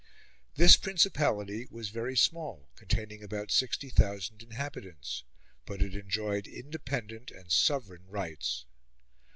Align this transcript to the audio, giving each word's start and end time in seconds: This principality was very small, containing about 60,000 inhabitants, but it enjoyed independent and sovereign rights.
This 0.55 0.77
principality 0.77 1.67
was 1.69 1.89
very 1.89 2.17
small, 2.17 2.71
containing 2.75 3.21
about 3.23 3.51
60,000 3.51 4.41
inhabitants, 4.41 5.25
but 5.63 5.83
it 5.83 5.93
enjoyed 5.93 6.47
independent 6.47 7.29
and 7.29 7.51
sovereign 7.51 8.07
rights. 8.07 8.65